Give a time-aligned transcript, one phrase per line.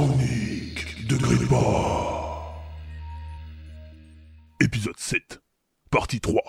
[0.00, 2.54] chroniques de Grippa.
[4.58, 5.42] Épisode 7,
[5.90, 6.40] partie 3.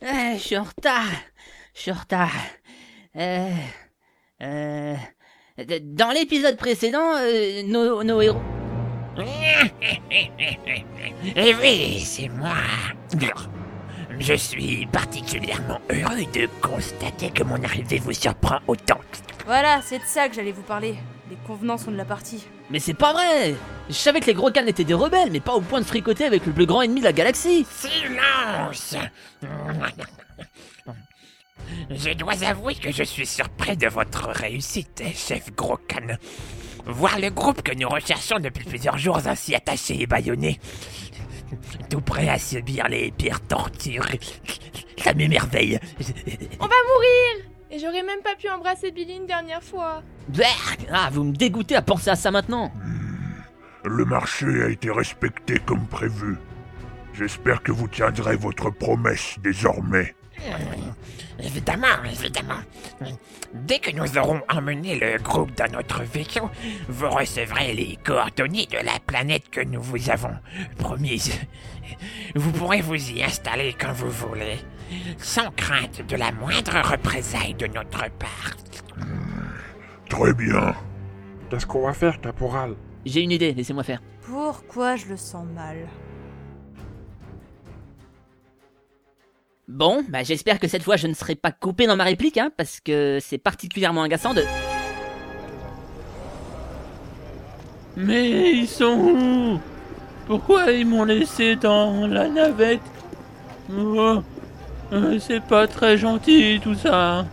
[0.00, 1.10] Euh, je suis en retard.
[1.74, 2.32] Je suis en retard.
[3.16, 3.52] Euh,
[4.40, 4.94] euh,
[5.82, 8.40] dans l'épisode précédent, euh, nos, nos héros.
[11.36, 12.54] Eh oui, c'est moi.
[14.20, 18.98] Je suis particulièrement heureux de constater que mon arrivée vous surprend autant.
[19.46, 20.96] Voilà, c'est de ça que j'allais vous parler.
[21.30, 22.44] Les convenants sont de la partie.
[22.70, 23.54] Mais c'est pas vrai
[23.88, 26.24] Je savais que les gros cannes étaient des rebelles, mais pas au point de fricoter
[26.24, 28.96] avec le plus grand ennemi de la galaxie Silence
[31.90, 36.16] Je dois avouer que je suis surpris de votre réussite, chef Grokan.
[36.86, 40.58] Voir le groupe que nous recherchons depuis plusieurs jours ainsi attaché et bâillonné,
[41.88, 44.06] tout prêt à subir les pires tortures,
[44.98, 45.78] ça m'émerveille.
[46.60, 50.02] On va mourir Et j'aurais même pas pu embrasser Billy une dernière fois.
[50.28, 52.72] Berk Ah, vous me dégoûtez à penser à ça maintenant
[53.84, 56.36] Le marché a été respecté comme prévu.
[57.14, 60.14] J'espère que vous tiendrez votre promesse désormais.
[61.40, 62.60] Évidemment, évidemment.
[63.54, 66.50] Dès que nous aurons emmené le groupe dans notre vaisseau,
[66.88, 70.36] vous recevrez les coordonnées de la planète que nous vous avons
[70.78, 71.38] promise.
[72.34, 74.58] Vous pourrez vous y installer quand vous voulez,
[75.18, 78.56] sans crainte de la moindre représailles de notre part.
[80.08, 80.74] Très bien.
[81.50, 82.74] Qu'est-ce qu'on va faire, caporal?
[83.06, 84.02] J'ai une idée, laissez-moi faire.
[84.22, 85.86] Pourquoi je le sens mal?
[89.68, 92.50] Bon, bah j'espère que cette fois je ne serai pas coupé dans ma réplique, hein,
[92.56, 94.42] parce que c'est particulièrement agaçant de...
[97.96, 99.60] Mais ils sont où?
[100.26, 102.80] Pourquoi ils m'ont laissé dans la navette?
[103.70, 104.22] Oh,
[104.92, 107.26] euh, C'est pas très gentil tout ça.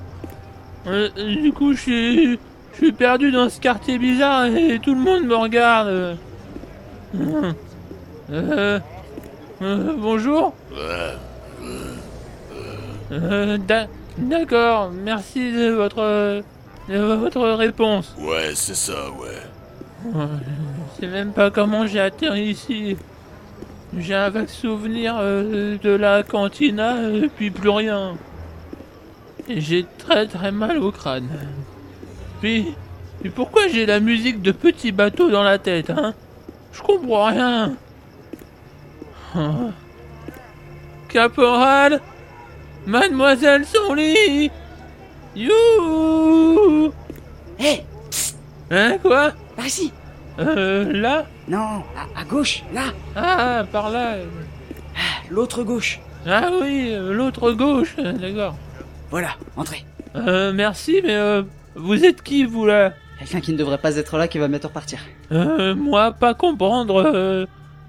[0.87, 1.09] Euh,
[1.41, 2.31] du coup, je suis,
[2.73, 5.87] je suis perdu dans ce quartier bizarre et tout le monde me regarde.
[5.87, 6.15] Euh,
[8.31, 8.79] euh,
[9.61, 10.53] euh, bonjour.
[13.11, 16.41] Euh, d'a- D'accord, merci de votre,
[16.87, 18.15] de votre réponse.
[18.17, 20.11] Ouais, c'est ça, ouais.
[20.13, 22.95] Je sais même pas comment j'ai atterri ici.
[23.97, 28.13] J'ai un vague souvenir euh, de la cantina et puis plus rien.
[29.49, 31.27] Et j'ai très très mal au crâne.
[32.41, 32.73] Puis,
[33.21, 36.13] puis pourquoi j'ai la musique de petits bateaux dans la tête, hein?
[36.71, 37.73] Je comprends rien.
[39.37, 39.71] Oh.
[41.09, 42.01] Caporal
[42.87, 44.51] Mademoiselle Sonly
[45.35, 46.91] You
[47.59, 47.83] Hé
[48.71, 49.31] Hein, quoi?
[49.55, 49.91] Par ici
[50.39, 51.25] Euh, là?
[51.47, 51.57] Non,
[51.95, 52.85] à, à gauche, là
[53.15, 54.15] Ah, par là.
[55.29, 58.55] L'autre gauche Ah oui, euh, l'autre gauche, d'accord.
[59.11, 59.83] Voilà, entrez.
[60.15, 61.43] Euh, merci, mais euh,
[61.75, 62.93] vous êtes qui, vous, là?
[63.19, 64.99] Quelqu'un qui ne devrait pas être là qui va bientôt repartir.
[65.31, 67.45] Euh, moi, pas comprendre euh,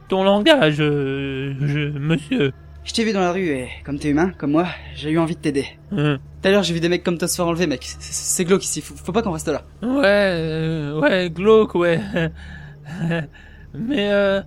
[0.08, 2.52] ton langage, euh, je, monsieur.
[2.86, 5.34] Je t'ai vu dans la rue et, comme t'es humain, comme moi, j'ai eu envie
[5.34, 5.66] de t'aider.
[5.90, 5.96] Tout
[6.44, 7.80] à l'heure, j'ai vu des mecs comme toi se faire enlever, mec.
[7.98, 9.62] C'est- glauque ici, faut, faut pas qu'on reste là.
[9.82, 11.98] ouais, euh, ouais, glauque, ouais.
[13.74, 14.40] mais, euh,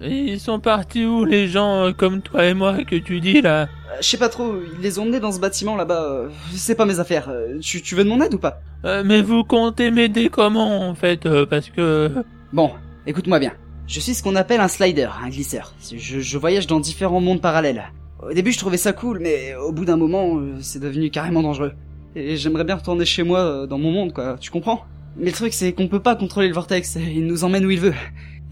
[0.00, 3.64] ils sont partis où, les gens euh, comme toi et moi que tu dis, là?
[3.64, 3.66] Euh,
[4.00, 6.28] Je sais pas trop, ils les ont emmenés dans ce bâtiment là-bas.
[6.52, 7.30] c'est pas mes affaires.
[7.60, 8.62] Tu, tu veux de mon aide ou pas?
[9.04, 12.10] Mais vous comptez m'aider comment, en fait, parce que...
[12.54, 12.72] Bon,
[13.06, 13.52] écoute-moi bien.
[13.86, 15.74] Je suis ce qu'on appelle un slider, un glisseur.
[15.94, 17.84] Je, je voyage dans différents mondes parallèles.
[18.22, 21.42] Au début, je trouvais ça cool, mais au bout d'un moment, euh, c'est devenu carrément
[21.42, 21.72] dangereux.
[22.14, 24.36] Et j'aimerais bien retourner chez moi, euh, dans mon monde, quoi.
[24.38, 24.84] Tu comprends?
[25.16, 26.96] Mais le truc, c'est qu'on peut pas contrôler le vortex.
[26.96, 27.94] Il nous emmène où il veut.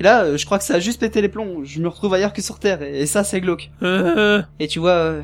[0.01, 1.63] Et là, euh, je crois que ça a juste pété les plombs.
[1.63, 3.71] Je me retrouve ailleurs que sur Terre, et, ça, c'est glauque.
[4.59, 5.21] Et tu vois,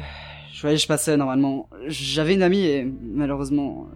[0.52, 1.68] je voyage pas seul normalement.
[1.88, 3.88] J'avais une amie et malheureusement,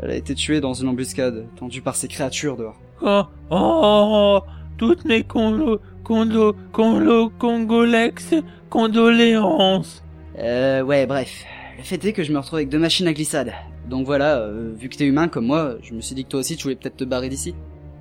[0.00, 2.80] elle a été tuée dans une embuscade, tendue par ces créatures dehors.
[3.02, 4.40] Oh, oh,
[4.76, 8.34] toutes mes condo, condo, condo, congolex,
[8.70, 10.02] condoléances.
[10.38, 11.44] Euh, ouais, bref.
[11.78, 13.52] Le fait est que je me retrouve avec deux machines à glissade.
[13.88, 16.40] Donc voilà, euh, vu que t'es humain comme moi, je me suis dit que toi
[16.40, 17.54] aussi tu voulais peut-être te barrer d'ici.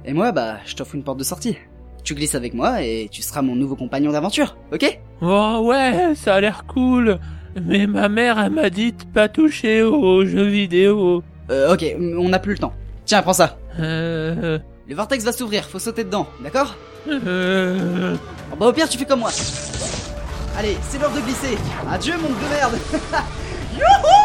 [0.06, 1.58] Et moi, bah, je t'offre une porte de sortie.
[2.04, 5.00] Tu glisses avec moi et tu seras mon nouveau compagnon d'aventure, ok?
[5.22, 7.20] Oh ouais, ça a l'air cool.
[7.62, 11.24] Mais ma mère, elle m'a dit de pas toucher aux jeux vidéo.
[11.50, 11.86] Euh, ok,
[12.18, 12.74] on n'a plus le temps.
[13.06, 13.58] Tiens, prends ça.
[13.80, 16.76] Euh, le vortex va s'ouvrir, faut sauter dedans, d'accord
[17.08, 18.16] euh...
[18.52, 19.32] Ah bah au pire tu fais comme moi.
[20.58, 21.58] Allez, c'est l'heure de glisser.
[21.90, 22.78] Adieu mon de merde.
[23.74, 24.24] Youhou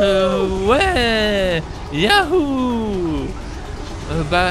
[0.00, 1.62] euh, ouais.
[1.92, 3.26] Yahoo.
[4.10, 4.50] Euh, bah,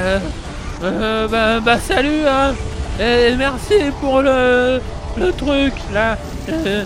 [0.84, 2.54] euh, bah, bah salut hein.
[3.00, 4.80] Et merci pour le
[5.18, 6.18] le truc là.
[6.50, 6.86] Euh...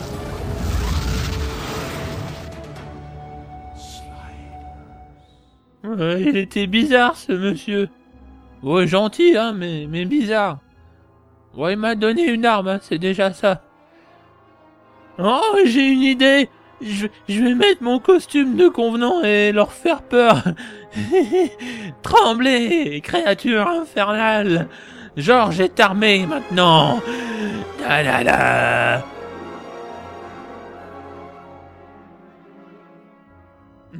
[6.19, 7.89] il était bizarre ce monsieur.
[8.63, 10.59] Ouais, gentil, hein, mais, bizarre.
[11.55, 13.61] Ouais, il m'a donné une arme, hein, c'est déjà ça.
[15.17, 16.49] Oh, j'ai une idée.
[16.81, 20.43] Je, vais mettre mon costume de convenant et leur faire peur.
[22.01, 24.67] Tremblez, créature infernale.
[25.15, 26.99] Georges est armé maintenant.
[27.79, 29.03] Da da.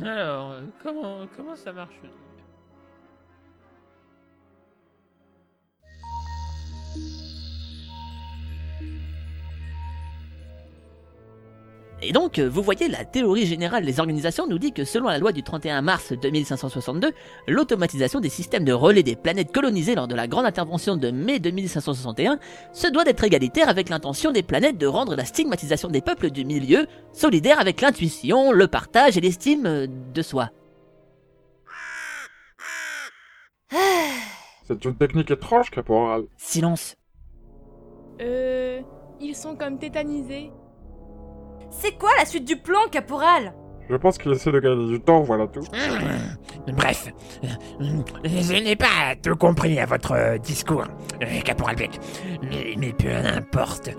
[0.04, 1.96] Alors, euh, comment, comment ça marche
[12.08, 15.18] Et donc, euh, vous voyez, la théorie générale des organisations nous dit que selon la
[15.18, 17.12] loi du 31 mars 2562,
[17.48, 21.40] l'automatisation des systèmes de relais des planètes colonisées lors de la grande intervention de mai
[21.40, 22.38] 2561
[22.74, 26.46] se doit d'être égalitaire avec l'intention des planètes de rendre la stigmatisation des peuples du
[26.46, 30.52] milieu solidaire avec l'intuition, le partage et l'estime euh, de soi.
[34.68, 36.26] C'est une technique étrange, caporal.
[36.38, 36.96] Silence.
[38.22, 38.82] Euh.
[39.22, 40.52] Ils sont comme tétanisés.
[41.80, 43.54] C'est quoi la suite du plan, caporal?
[43.90, 45.62] Je pense qu'il essaie de gagner du temps, voilà tout.
[46.74, 47.08] Bref,
[47.80, 50.86] je n'ai pas tout compris à votre euh, discours,
[51.22, 52.00] euh, Caporal Beck.
[52.42, 53.92] Mais, mais peu importe.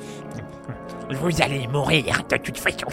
[1.10, 2.88] Vous allez mourir de toute façon.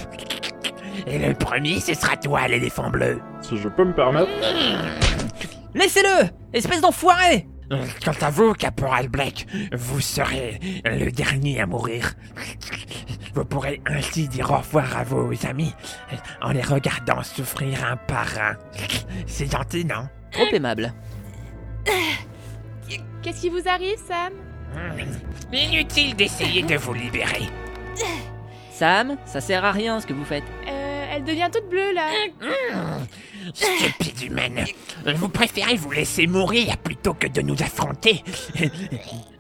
[1.08, 3.20] Et le premier, ce sera toi, l'éléphant bleu.
[3.42, 4.30] Si je peux me permettre,
[5.74, 12.14] Laissez-le Espèce d'enfoiré Quant à vous, Caporal Black, vous serez le dernier à mourir.
[13.34, 15.74] Vous pourrez ainsi dire au revoir à vos amis
[16.42, 18.56] en les regardant souffrir un par un.
[19.26, 20.08] C'est gentil, non?
[20.32, 20.94] Trop aimable.
[23.22, 24.34] Qu'est-ce qui vous arrive, Sam?
[24.74, 25.54] Hmm.
[25.54, 27.48] Inutile d'essayer de vous libérer.
[28.72, 30.44] Sam, ça sert à rien ce que vous faites.
[30.68, 30.83] Euh.
[31.16, 32.10] Elle devient toute bleue là.
[32.42, 33.06] Hmm.
[33.54, 34.66] Stupide humaine.
[35.16, 38.24] Vous préférez vous laisser mourir plutôt que de nous affronter.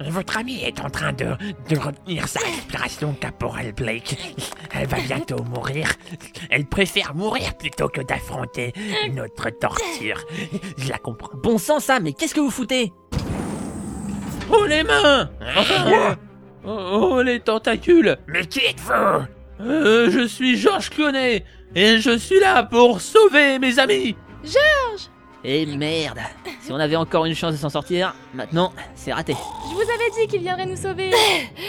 [0.01, 1.25] Votre ami est en train de,
[1.69, 4.17] de retenir sa respiration, Caporal Blake.
[4.73, 5.87] Elle va bientôt mourir.
[6.49, 8.73] Elle préfère mourir plutôt que d'affronter
[9.13, 10.19] notre torture.
[10.77, 11.31] Je la comprends.
[11.41, 12.91] Bon sang, Sam, mais qu'est-ce que vous foutez?
[14.51, 15.29] Oh les mains
[15.87, 16.17] Quoi?
[16.65, 19.25] Oh, oh, les tentacules Mais qui êtes-vous?
[19.61, 24.15] Euh, Je suis Georges Clooney et je suis là pour sauver mes amis
[25.43, 26.19] Eh merde
[26.61, 29.35] Si on avait encore une chance de s'en sortir, maintenant, c'est raté.
[29.69, 31.11] Je vous avais dit qu'il viendrait nous sauver.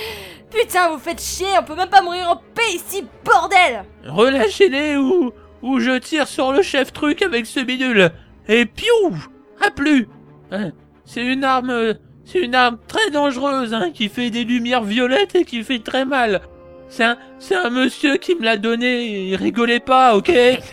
[0.50, 5.32] Putain, vous faites chier, on peut même pas mourir en paix ici, bordel Relâchez-les ou,
[5.62, 8.12] ou je tire sur le chef truc avec ce bidule.
[8.46, 9.16] Et piou
[9.60, 10.08] À plus
[10.50, 10.70] Hein,
[11.04, 11.94] C'est une arme...
[12.26, 16.06] C'est une arme très dangereuse, hein, qui fait des lumières violettes et qui fait très
[16.06, 16.40] mal.
[16.94, 20.30] C'est un, c'est un monsieur qui me l'a donné, il rigolait pas, ok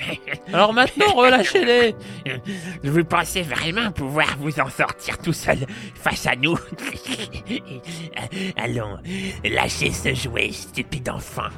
[0.54, 1.96] Alors maintenant, relâchez-les
[2.84, 5.58] Vous pensez vraiment pouvoir vous en sortir tout seul
[5.96, 6.56] face à nous
[8.56, 9.00] Allons,
[9.44, 11.50] lâchez ce jouet, stupide enfant.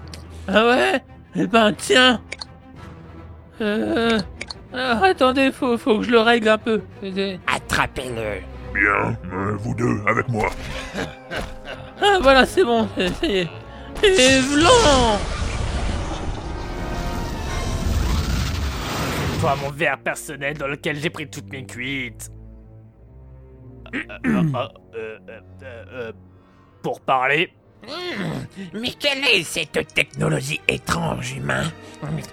[0.47, 1.03] Ah ouais?
[1.35, 2.21] Eh ben tiens
[3.59, 4.17] Euh...
[4.71, 6.81] attendez, faut, faut que je le règle un peu.
[7.53, 8.39] Attrapez-le.
[8.73, 10.49] Bien, euh, vous deux, avec moi.
[12.01, 13.49] Ah voilà, c'est bon, ça ça y est.
[14.03, 15.19] Et vlan
[19.39, 22.29] Toi, mon verre personnel dans lequel j'ai pris toutes mes cuites.
[23.95, 26.11] Euh, euh, euh, euh, euh, euh,
[26.81, 27.53] pour parler.
[27.87, 31.63] Hmm, Mais quelle est cette technologie étrange, humain?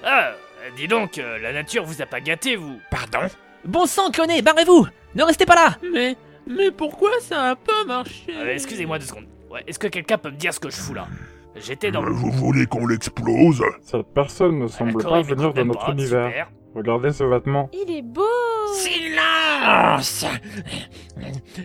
[0.04, 0.32] Ah,
[0.76, 2.80] dis donc, la nature vous a pas gâté, vous.
[2.90, 3.28] Pardon?
[3.64, 6.16] Bon sang, cloné, barrez-vous Ne restez pas là Mais...
[6.46, 8.24] Mais pourquoi ça a pas marché?
[8.34, 9.26] Euh, Excusez-moi deux secondes.
[9.50, 11.06] Ouais, est-ce que quelqu'un peut me dire ce que je fous là?
[11.62, 12.12] J'étais dans Euh, le.
[12.12, 16.26] Vous voulez qu'on l'explose cette personne ne semble D'accord, pas venir de notre univers.
[16.28, 16.50] super.
[16.74, 17.68] Regardez ce vêtement.
[17.72, 18.22] Il est beau.
[18.74, 20.24] Silence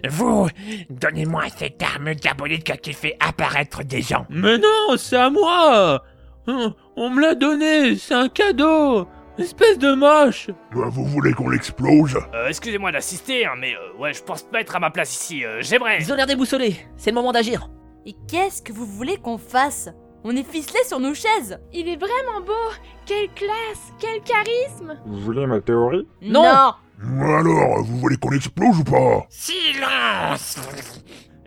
[0.09, 0.47] Vous,
[0.89, 4.25] donnez-moi cette arme diabolique qui fait apparaître des gens.
[4.29, 6.01] Mais non, c'est à moi
[6.47, 11.49] on, on me l'a donné, c'est un cadeau Espèce de moche Euh, Vous voulez qu'on
[11.49, 15.13] l'explose Euh, excusez-moi d'assister, hein, mais euh, ouais, je pense pas être à ma place
[15.13, 15.43] ici.
[15.45, 15.97] euh, J'aimerais.
[15.99, 17.67] Ils ont l'air déboussolés, c'est le moment d'agir.
[18.05, 19.89] Et qu'est-ce que vous voulez qu'on fasse?
[20.23, 22.53] On est ficelés sur nos chaises Il est vraiment beau.
[23.05, 23.91] Quelle classe.
[23.99, 24.97] Quel charisme.
[25.05, 26.07] Vous voulez ma théorie?
[26.21, 26.43] Non.
[26.43, 29.25] Alors, vous voulez qu'on l'explose ou pas?
[29.29, 30.57] Silence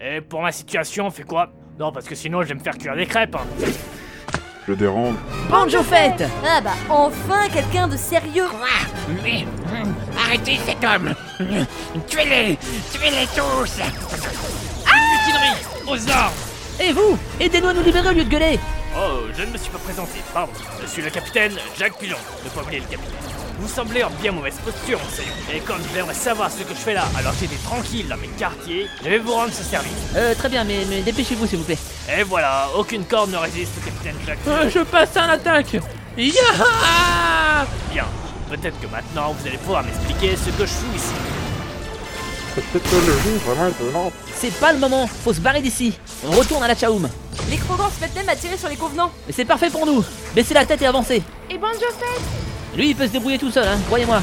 [0.00, 1.50] Et pour ma situation, on fait quoi?
[1.78, 3.36] Non, parce que sinon, je vais me faire cuire des crêpes.
[3.36, 3.66] hein.
[4.66, 5.14] Je dérange.
[5.50, 8.68] Banjo fête Ah bah, enfin quelqu'un de sérieux Quoi?
[9.24, 9.44] Mais...
[9.72, 9.94] hum,
[10.26, 11.66] Arrêtez cet homme Hum,
[12.06, 12.58] Tuez-les
[12.92, 13.78] Tuez-les tous
[14.84, 16.32] Mutinerie Aux armes
[16.80, 18.58] Et vous Aidez-nous à nous libérer au lieu de gueuler
[18.96, 20.52] Oh, je ne me suis pas présenté, pardon.
[20.80, 22.16] Je suis le capitaine Jacques Pilon.
[22.44, 23.14] Ne pas oublier le capitaine.
[23.60, 25.32] Vous semblez en bien mauvaise posture, enseignant.
[25.52, 28.28] Et comme j'aimerais savoir ce que je fais là, alors que j'étais tranquille dans mes
[28.28, 29.90] quartiers, je vais vous rendre ce service.
[30.16, 31.78] Euh, très bien, mais, mais dépêchez-vous s'il vous plaît.
[32.16, 34.38] Et voilà, aucune corde ne résiste au capitaine Jack.
[34.46, 35.76] Euh, je passe à l'attaque
[36.16, 36.32] Ya
[37.92, 38.06] Bien.
[38.48, 41.12] Peut-être que maintenant vous allez pouvoir m'expliquer ce que je fous ici.
[42.54, 44.12] Cette technologie est vraiment étonnante.
[44.34, 45.98] C'est pas le moment, faut se barrer d'ici.
[46.26, 47.08] On retourne à la Chaoum.
[47.50, 49.10] Les Krogans se mettent même à tirer sur les convenants.
[49.26, 50.04] Mais c'est parfait pour nous.
[50.34, 51.22] Baissez la tête et avancez.
[51.50, 54.20] Et Banjo Fett Lui, il peut se débrouiller tout seul, hein, croyez-moi.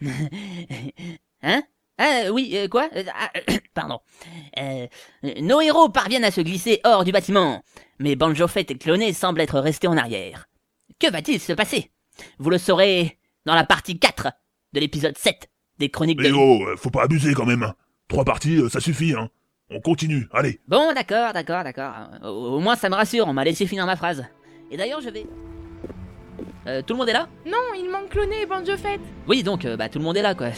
[1.42, 1.62] Hein?
[1.98, 2.88] Ah oui, euh, quoi?
[2.96, 3.30] Euh, ah,
[3.74, 4.00] Pardon.
[4.58, 4.86] Euh,
[5.40, 7.62] nos héros parviennent à se glisser hors du bâtiment,
[7.98, 10.48] mais Banjo Fett et Cloné semblent être restés en arrière.
[11.00, 11.90] Que va-t-il se passer?
[12.38, 14.28] Vous le saurez dans la partie 4
[14.72, 16.24] de l'épisode 7 des Chroniques de...
[16.24, 17.72] Mais oh, euh, faut pas abuser quand même.
[18.08, 19.28] Trois parties, euh, ça suffit, hein.
[19.70, 20.60] On continue, allez.
[20.66, 21.92] Bon, d'accord, d'accord, d'accord.
[22.22, 24.24] Au, au moins, ça me rassure, on m'a laissé finir ma phrase.
[24.70, 25.26] Et d'ailleurs, je vais...
[26.66, 27.28] Euh, tout le monde est là?
[27.46, 29.00] Non, il manque Cloné et Banjo Fett.
[29.26, 30.48] Oui, donc, euh, bah, tout le monde est là, quoi.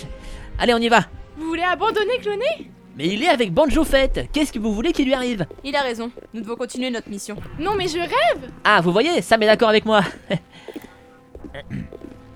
[0.59, 1.01] Allez, on y va.
[1.41, 2.71] Vous voulez abandonner Cloné?
[2.99, 4.29] Mais il est avec Banjo Fett.
[4.31, 5.47] Qu'est-ce que vous voulez qu'il lui arrive?
[5.65, 7.35] Il a raison, nous devons continuer notre mission.
[7.59, 10.03] Non, mais je rêve Ah, vous voyez, Sam est d'accord avec moi.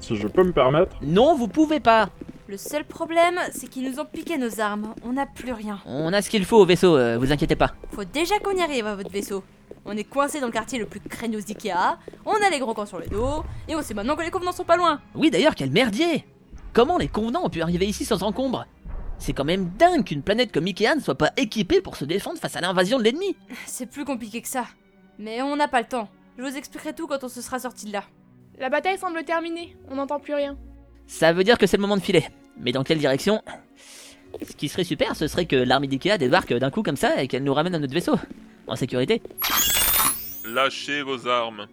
[0.01, 2.09] Si je peux me permettre, non, vous pouvez pas.
[2.49, 4.95] Le seul problème, c'est qu'ils nous ont piqué nos armes.
[5.05, 5.81] On n'a plus rien.
[5.85, 7.75] On a ce qu'il faut au vaisseau, euh, vous inquiétez pas.
[7.93, 9.45] Faut déjà qu'on y arrive à votre vaisseau.
[9.85, 12.87] On est coincé dans le quartier le plus craignos d'Ikea, on a les gros camps
[12.87, 15.01] sur le dos, et on sait maintenant que les convenants sont pas loin.
[15.15, 16.25] Oui, d'ailleurs, quel merdier
[16.73, 18.65] Comment les convenants ont pu arriver ici sans encombre?
[19.25, 22.39] C'est quand même dingue qu'une planète comme Ikea ne soit pas équipée pour se défendre
[22.39, 23.35] face à l'invasion de l'ennemi.
[23.65, 24.67] C'est plus compliqué que ça.
[25.19, 26.11] Mais on n'a pas le temps.
[26.37, 28.05] Je vous expliquerai tout quand on se sera sorti de là.
[28.59, 30.59] La bataille semble terminée, on n'entend plus rien.
[31.07, 32.27] Ça veut dire que c'est le moment de filer.
[32.59, 33.41] Mais dans quelle direction?
[34.47, 37.27] Ce qui serait super, ce serait que l'armée d'Ikea débarque d'un coup comme ça et
[37.27, 38.17] qu'elle nous ramène à notre vaisseau.
[38.67, 39.23] En sécurité.
[40.45, 41.67] Lâchez vos armes.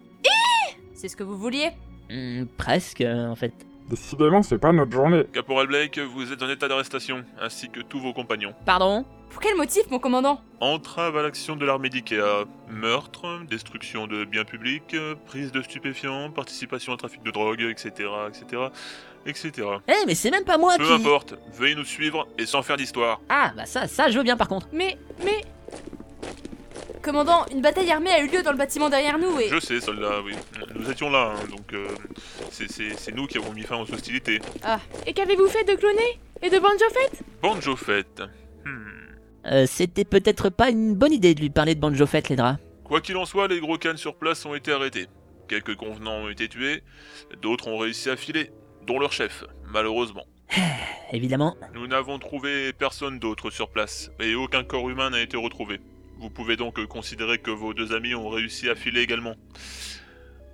[0.94, 1.72] C'est ce que vous vouliez?
[2.08, 3.52] Hmm, presque, euh, en fait.
[3.96, 5.24] Décidément, c'est pas notre journée.
[5.32, 8.54] Caporal Blake, vous êtes en état d'arrestation, ainsi que tous vos compagnons.
[8.64, 9.04] Pardon?
[9.30, 10.40] Pour quel motif, mon commandant?
[10.60, 12.44] Entrave à l'action de l'armée d'IKEA.
[12.68, 14.96] Meurtre, destruction de biens publics,
[15.26, 18.62] prise de stupéfiants, participation au trafic de drogue, etc., etc.,
[19.26, 19.68] etc.
[19.88, 20.92] Eh, mais c'est même pas moi Peu qui...
[20.92, 23.20] importe, veuillez nous suivre et sans faire d'histoire.
[23.28, 24.68] Ah, bah ça, ça, je veux bien par contre.
[24.72, 25.42] Mais, mais,
[27.02, 29.48] Commandant, une bataille armée a eu lieu dans le bâtiment derrière nous et...
[29.48, 30.34] Je sais, soldat, oui.
[30.74, 31.86] Nous étions là, hein, donc euh,
[32.50, 34.40] c'est- nous qui avons mis fin aux hostilités.
[35.06, 38.22] et qu'avez-vous fait de Cloné Et de Banjo Fett Banjo Fett.
[38.64, 39.46] Hmm.
[39.46, 42.60] Euh, c'était peut-être pas une bonne idée de lui parler de Banjo Fett, les draps.
[42.84, 45.06] Quoi qu'il en soit, les gros cannes sur place ont été arrêtés.
[45.48, 46.82] Quelques convenants ont été tués,
[47.42, 48.50] d'autres ont réussi à filer,
[48.86, 50.24] dont leur chef, malheureusement.
[51.12, 51.56] Évidemment.
[51.74, 55.80] Nous n'avons trouvé personne d'autre sur place, et aucun corps humain n'a été retrouvé.
[56.22, 59.34] Vous pouvez donc considérer que vos deux amis ont réussi à filer également.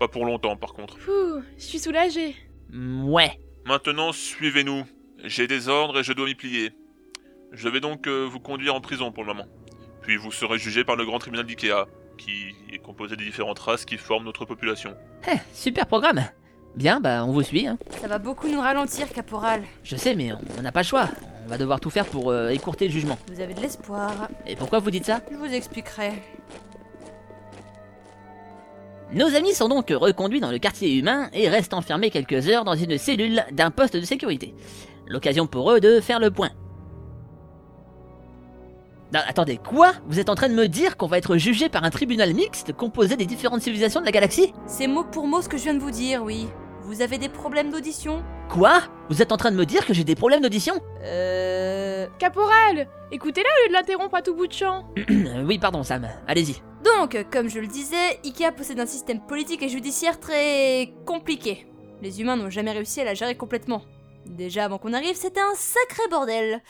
[0.00, 0.96] Pas pour longtemps par contre.
[0.96, 2.34] Pouh, je suis soulagée.
[2.70, 3.38] Mm, Ouais.
[3.66, 4.86] Maintenant, suivez-nous.
[5.24, 6.72] J'ai des ordres et je dois m'y plier.
[7.52, 9.46] Je vais donc euh, vous conduire en prison pour le moment.
[10.00, 13.84] Puis vous serez jugé par le grand tribunal d'IKEA, qui est composé des différentes races
[13.84, 14.94] qui forment notre population.
[15.30, 16.24] Eh, super programme.
[16.76, 17.66] Bien, bah on vous suit.
[17.66, 17.78] Hein.
[18.00, 19.64] Ça va beaucoup nous ralentir, caporal.
[19.84, 21.10] Je sais, mais on on n'a pas le choix.
[21.48, 23.16] On va devoir tout faire pour euh, écourter le jugement.
[23.32, 24.28] Vous avez de l'espoir.
[24.46, 25.22] Et pourquoi vous dites ça?
[25.32, 26.12] Je vous expliquerai.
[29.14, 32.74] Nos amis sont donc reconduits dans le quartier humain et restent enfermés quelques heures dans
[32.74, 34.54] une cellule d'un poste de sécurité.
[35.06, 36.50] L'occasion pour eux de faire le point.
[39.14, 39.92] Non, attendez, quoi?
[40.06, 42.74] Vous êtes en train de me dire qu'on va être jugé par un tribunal mixte
[42.74, 44.52] composé des différentes civilisations de la galaxie?
[44.66, 46.46] C'est mot pour mot ce que je viens de vous dire, oui.
[46.82, 48.22] Vous avez des problèmes d'audition?
[48.48, 48.80] Quoi?
[49.10, 50.74] Vous êtes en train de me dire que j'ai des problèmes d'audition?
[51.04, 52.06] Euh...
[52.18, 54.86] Caporal Écoutez-la au lieu de l'interrompre à tout bout de champ.
[55.44, 56.62] Oui, pardon Sam, allez-y.
[56.82, 61.66] Donc, comme je le disais, Ikea possède un système politique et judiciaire très compliqué.
[62.02, 63.82] Les humains n'ont jamais réussi à la gérer complètement.
[64.26, 66.62] Déjà avant qu'on arrive, c'était un sacré bordel.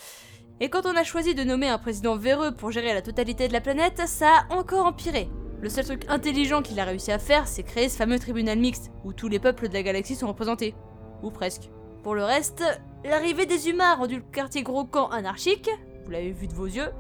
[0.61, 3.53] Et quand on a choisi de nommer un président véreux pour gérer la totalité de
[3.53, 5.29] la planète, ça a encore empiré.
[5.61, 8.91] Le seul truc intelligent qu'il a réussi à faire, c'est créer ce fameux tribunal mixte,
[9.05, 10.75] où tous les peuples de la galaxie sont représentés.
[11.23, 11.71] Ou presque.
[12.03, 12.63] Pour le reste,
[13.05, 15.69] l'arrivée des humains a rendu le quartier gros camp anarchique,
[16.05, 16.91] vous l'avez vu de vos yeux.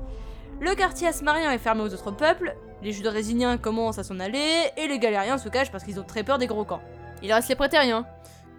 [0.60, 4.88] Le quartier asmarien est fermé aux autres peuples, les judorésiniens commencent à s'en aller, et
[4.88, 6.80] les galériens se cachent parce qu'ils ont très peur des gros camps.
[7.22, 8.06] Il reste les prétériens,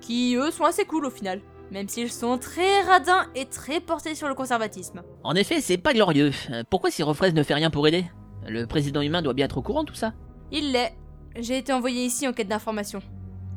[0.01, 4.15] qui eux sont assez cool au final, même s'ils sont très radins et très portés
[4.15, 5.03] sur le conservatisme.
[5.23, 6.31] En effet, c'est pas glorieux.
[6.51, 8.05] Euh, Pourquoi Sirofraise ne fait rien pour aider?
[8.47, 10.13] Le président humain doit bien être au courant de tout ça.
[10.51, 10.95] Il l'est.
[11.37, 13.01] J'ai été envoyé ici en quête d'informations.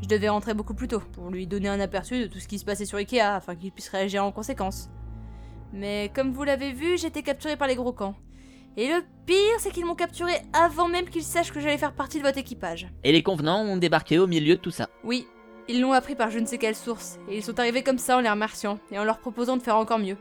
[0.02, 2.58] Je devais rentrer beaucoup plus tôt, pour lui donner un aperçu de tout ce qui
[2.58, 4.90] se passait sur Ikea, afin qu'il puisse réagir en conséquence.
[5.72, 8.16] Mais comme vous l'avez vu, été capturé par les gros camps.
[8.76, 12.18] Et le pire, c'est qu'ils m'ont capturé avant même qu'ils sachent que j'allais faire partie
[12.18, 12.88] de votre équipage.
[13.04, 14.88] Et les convenants ont débarqué au milieu de tout ça.
[15.04, 15.28] Oui,
[15.68, 18.16] ils l'ont appris par je ne sais quelle source, et ils sont arrivés comme ça
[18.16, 20.16] en les remerciant, et en leur proposant de faire encore mieux.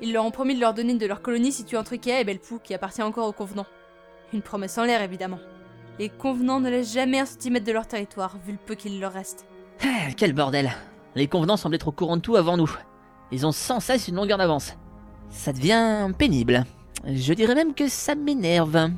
[0.00, 2.58] Ils leur ont promis de leur donner de leur colonie située entre Ikea et Belpou,
[2.58, 3.66] qui appartient encore aux convenants.
[4.32, 5.40] Une promesse en l'air, évidemment.
[6.00, 9.12] Les convenants ne laissent jamais un centimètre de leur territoire, vu le peu qu'il leur
[9.12, 9.44] reste.
[9.82, 10.72] Ah, quel bordel.
[11.14, 12.74] Les convenants semblent être au courant de tout avant nous.
[13.30, 14.78] Ils ont sans cesse une longueur d'avance.
[15.28, 16.64] Ça devient pénible.
[17.04, 18.92] Je dirais même que ça m'énerve.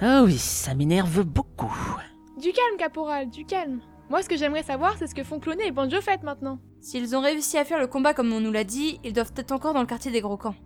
[0.00, 1.72] Ah oui, ça m'énerve beaucoup.
[2.36, 3.78] Du calme, caporal, du calme.
[4.10, 6.58] Moi, ce que j'aimerais savoir, c'est ce que font Cloné et Banjo Fett maintenant.
[6.80, 9.52] S'ils ont réussi à faire le combat comme on nous l'a dit, ils doivent être
[9.52, 10.56] encore dans le quartier des gros camps.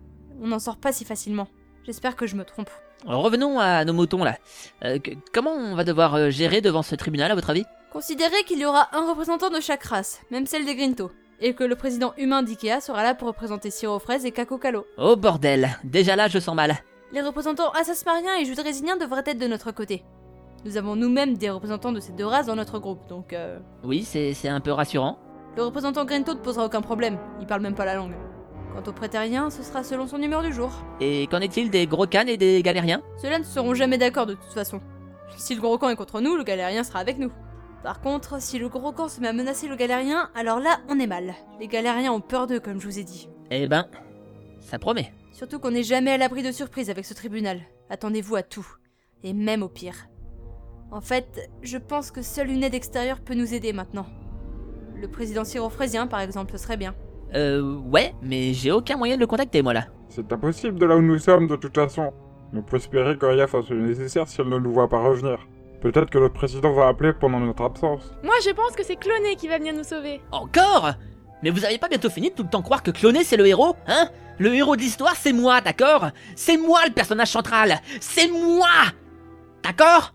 [0.40, 1.48] On n'en sort pas si facilement.
[1.90, 2.70] J'espère que je me trompe.
[3.04, 4.36] Revenons à nos moutons là.
[4.84, 7.64] Euh, que- comment on va devoir euh, gérer devant ce tribunal à votre avis?
[7.92, 11.64] Considérez qu'il y aura un représentant de chaque race, même celle des Grinto, et que
[11.64, 14.86] le président humain d'IKEA sera là pour représenter Siro Fraise et Kako Kalo.
[14.98, 16.76] Oh bordel, déjà là je sens mal.
[17.10, 20.04] Les représentants assasmariens et judrésiens devraient être de notre côté.
[20.64, 23.58] Nous avons nous-mêmes des représentants de ces deux races dans notre groupe, donc euh...
[23.82, 25.18] Oui, c'est c'est un peu rassurant.
[25.56, 28.14] Le représentant Grinto ne posera aucun problème, il parle même pas la langue.
[28.72, 30.70] Quant au prétérien, ce sera selon son humeur du jour.
[31.00, 33.02] Et qu'en est-il des gros cannes et des galériens?
[33.20, 34.80] Ceux-là ne seront jamais d'accord de toute façon.
[35.36, 37.32] Si le gros camp est contre nous, le galérien sera avec nous.
[37.82, 41.00] Par contre, si le gros camp se met à menacer le galérien, alors là, on
[41.00, 41.34] est mal.
[41.58, 43.28] Les galériens ont peur d'eux, comme je vous ai dit.
[43.50, 43.86] Eh ben,
[44.60, 45.12] ça promet.
[45.32, 47.60] Surtout qu'on n'est jamais à l'abri de surprises avec ce tribunal.
[47.88, 48.66] Attendez-vous à tout.
[49.24, 50.06] Et même au pire.
[50.90, 54.06] En fait, je pense que seule une aide extérieure peut nous aider maintenant.
[54.96, 56.94] Le président syrofrésien, par exemple, ce serait bien.
[57.34, 59.86] Euh, ouais, mais j'ai aucun moyen de le contacter moi là.
[60.08, 62.12] C'est impossible de là où nous sommes, de toute façon.
[62.52, 65.38] On peut espérer qu'Oria fasse le nécessaire si elle ne nous voit pas revenir.
[65.80, 68.12] Peut-être que le président va appeler pendant notre absence.
[68.24, 70.20] Moi, je pense que c'est Cloné qui va venir nous sauver.
[70.32, 70.92] Encore?
[71.42, 73.46] Mais vous avez pas bientôt fini de tout le temps croire que Cloné c'est le
[73.46, 74.10] héros, hein?
[74.38, 76.08] Le héros de l'histoire c'est moi, d'accord?
[76.36, 78.68] C'est moi le personnage central C'est moi
[79.62, 80.12] D'accord?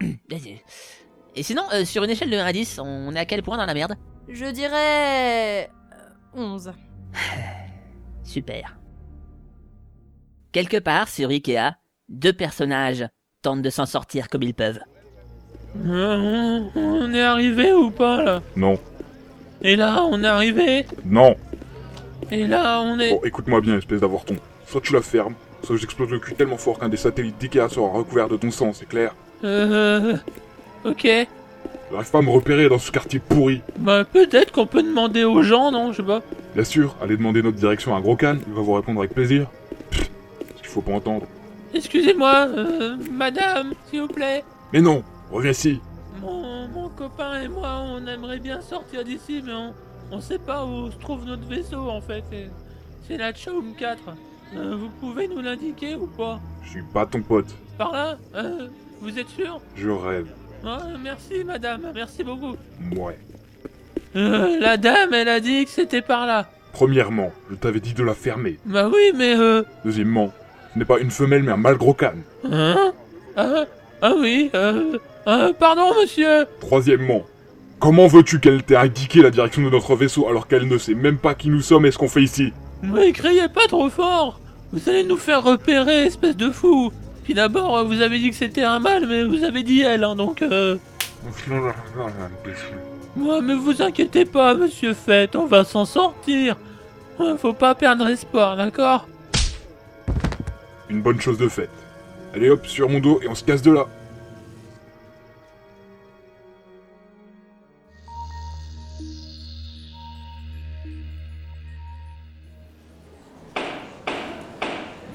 [1.34, 3.56] Et sinon, euh, sur une échelle de 1 à 10, on est à quel point
[3.56, 3.96] dans la merde?
[4.32, 5.68] Je dirais...
[6.34, 6.72] euh, 11.
[8.24, 8.76] Super.
[10.52, 11.76] Quelque part sur Ikea,
[12.08, 13.06] deux personnages
[13.42, 14.80] tentent de s'en sortir comme ils peuvent.
[15.86, 18.42] Euh, on, on est arrivé ou pas là?
[18.56, 18.78] Non.
[19.62, 20.86] Et là, on est arrivé?
[21.04, 21.34] Non
[22.30, 23.10] Et là, on est.
[23.10, 24.36] Bon, écoute-moi bien, espèce d'avorton.
[24.66, 27.88] Soit tu la fermes, soit j'explose le cul tellement fort qu'un des satellites d'Ikea sera
[27.90, 29.14] recouvert de ton sang, c'est clair
[29.44, 30.16] Euh.
[30.84, 31.06] Ok.
[31.92, 33.60] J'arrive pas à me repérer dans ce quartier pourri.
[33.78, 36.22] Bah, peut-être qu'on peut demander aux gens, non Je sais pas.
[36.54, 39.46] Bien sûr, allez demander notre direction à Gros Can, il va vous répondre avec plaisir.
[39.90, 40.10] Pfft,
[40.56, 41.26] ce qu'il faut pas entendre.
[41.74, 44.42] Excusez-moi, euh, madame, s'il vous plaît.
[44.72, 45.80] Mais non, reviens ici.
[46.20, 49.74] Mon, mon copain et moi, on aimerait bien sortir d'ici, mais on,
[50.10, 52.22] on sait pas où se trouve notre vaisseau en fait.
[53.08, 53.98] C'est la Chaum 4.
[54.56, 56.38] Euh, vous pouvez nous l'indiquer ou pas?
[56.62, 58.16] Je suis pas ton pote, Par là?
[58.34, 58.68] Euh,
[59.00, 59.60] Vous êtes sûr?
[59.76, 60.28] Je rêve.
[60.64, 62.56] Ah, Merci, madame, merci beaucoup.
[62.96, 63.18] Ouais.
[64.14, 66.46] Euh, la dame, elle a dit que c'était par là.
[66.72, 68.58] Premièrement, je t'avais dit de la fermer.
[68.64, 69.62] Bah oui, mais euh.
[69.84, 70.32] Deuxièmement,
[70.72, 72.12] ce n'est pas une femelle mais un mâle Gros Can.
[72.50, 72.92] Hein?
[73.36, 73.64] Ah,
[74.00, 74.98] ah oui, euh.
[75.26, 77.22] euh, pardon, monsieur Troisièmement,
[77.78, 81.18] comment veux-tu qu'elle t'ait indiqué la direction de notre vaisseau alors qu'elle ne sait même
[81.18, 82.52] pas qui nous sommes et ce qu'on fait ici?
[82.82, 84.40] Mais criez pas trop fort
[84.72, 86.92] Vous allez nous faire repérer, espèce de fou
[87.24, 90.16] Puis d'abord, vous avez dit que c'était un mâle, mais vous avez dit elle, hein,
[90.16, 90.76] donc euh...
[93.14, 96.56] Moi, mais vous inquiétez pas, monsieur Fett, on va s'en sortir
[97.38, 99.06] Faut pas perdre espoir, d'accord?
[100.88, 101.70] Une bonne chose de faite.
[102.34, 103.86] Allez hop, sur mon dos et on se casse de là.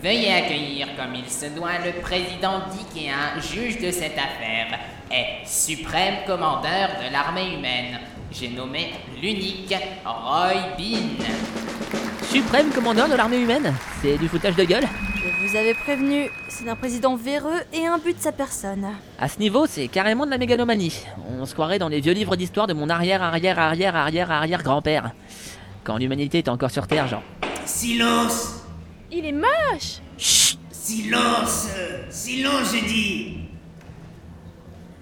[0.08, 4.80] Veuillez accueillir comme il se doit le président d'IKEA, juge de cette affaire,
[5.12, 8.00] et suprême commandeur de l'armée humaine.
[8.32, 11.26] J'ai nommé l'unique Roy Bean.
[12.24, 13.74] Suprême commandeur de l'armée humaine?
[14.02, 14.86] C'est du foutage de gueule?
[15.16, 18.88] Je vous avais prévenu, c'est un président véreux et un but de sa personne.
[19.20, 21.04] À ce niveau, c'est carrément de la mégalomanie.
[21.38, 24.64] On se croirait dans les vieux livres d'histoire de mon arrière, arrière, arrière, arrière, arrière
[24.64, 25.12] grand-père.
[25.84, 27.24] Quand l'humanité était encore sur Terre, genre.
[27.66, 28.57] Silence
[29.12, 31.68] Il est moche Silence
[32.10, 33.38] Silence, je dis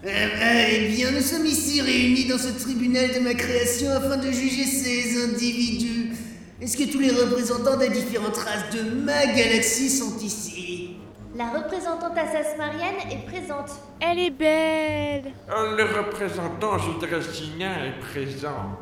[0.05, 4.17] Euh, euh, Eh bien, nous sommes ici réunis dans ce tribunal de ma création afin
[4.17, 6.13] de juger ces individus.
[6.61, 10.97] Est-ce que tous les représentants des différentes races de ma galaxie sont ici?
[11.35, 13.71] La représentante assasmarienne est présente.
[13.99, 18.77] Elle est belle Le représentant judrésien est présent.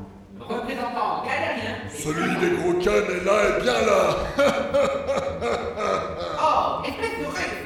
[0.49, 1.75] Représentant galérien.
[1.89, 4.03] Celui des gros cannes est là et bien là
[6.45, 7.59] Oh, espèce de rêve.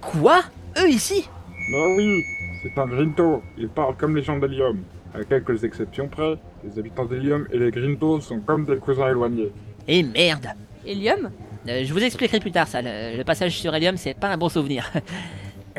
[0.00, 0.42] Quoi?
[0.78, 1.28] Eux ici?
[1.72, 2.22] Bah oui,
[2.62, 3.42] c'est un Grinto.
[3.58, 4.82] Il parle comme les gens d'Helium.
[5.14, 9.52] À quelques exceptions près, les habitants d'Helium et les Grintos sont comme des cousins éloignés.
[9.88, 10.48] Et merde
[10.84, 11.30] Hélium
[11.68, 12.80] Euh, Je vous expliquerai plus tard ça.
[12.82, 14.90] Le, le passage sur Helium, c'est pas un bon souvenir.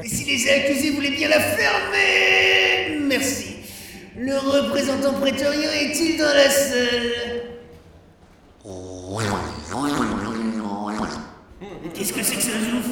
[0.03, 3.56] Et si les accusés voulaient bien la fermer Merci.
[4.19, 7.11] Le représentant prétorien est-il dans la salle
[11.93, 12.87] Qu'est-ce que c'est que ce zouf?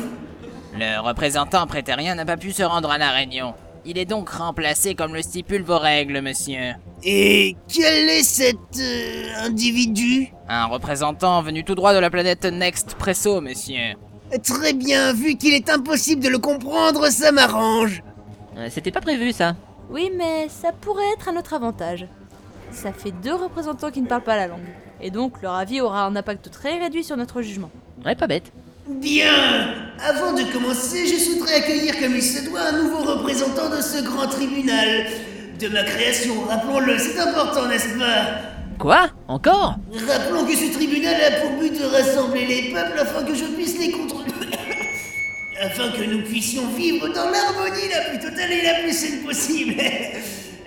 [0.77, 3.55] Le représentant prétérien n'a pas pu se rendre à la réunion.
[3.85, 6.73] Il est donc remplacé comme le stipulent vos règles, monsieur.
[7.03, 10.27] Et quel est cet euh, individu?
[10.47, 13.95] Un représentant venu tout droit de la planète Next Presso, monsieur.
[14.43, 18.03] Très bien, vu qu'il est impossible de le comprendre, ça m'arrange.
[18.57, 19.55] Euh, C'était pas prévu ça.
[19.89, 22.07] Oui, mais ça pourrait être à notre avantage.
[22.71, 24.67] Ça fait deux représentants qui ne parlent pas la langue.
[25.01, 27.69] Et donc leur avis aura un impact très réduit sur notre jugement.
[28.05, 28.51] Ouais, pas bête.
[28.87, 33.81] Bien Avant de commencer, je souhaiterais accueillir comme il se doit un nouveau représentant de
[33.81, 35.07] ce grand tribunal.
[35.59, 38.41] De ma création, rappelons-le, c'est important, n'est-ce pas?
[38.77, 39.07] Quoi?
[39.27, 39.75] Encore?
[40.07, 43.79] Rappelons que ce tribunal a pour but de rassembler les peuples afin que je puisse
[43.79, 44.34] les contrôler.
[45.61, 49.75] Afin que nous puissions vivre dans l'harmonie la plus totale et la plus saine possible.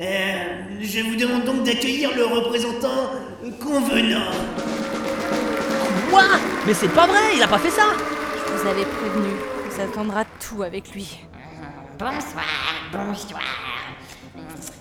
[0.00, 0.44] Euh,
[0.80, 3.10] je vous demande donc d'accueillir le représentant
[3.60, 4.30] convenant.
[6.08, 6.22] Quoi
[6.64, 7.86] Mais c'est pas vrai, il a pas fait ça
[8.46, 9.30] Je vous avais prévenu,
[9.66, 11.18] on s'attendra tout avec lui.
[11.98, 12.44] Bonsoir,
[12.92, 13.42] bonsoir.